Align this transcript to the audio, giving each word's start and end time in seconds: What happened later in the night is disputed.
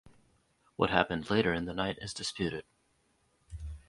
What 0.77 0.89
happened 0.89 1.29
later 1.29 1.53
in 1.53 1.65
the 1.65 1.75
night 1.75 1.99
is 2.01 2.11
disputed. 2.11 2.65